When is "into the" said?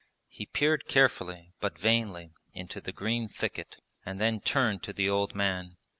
2.55-2.91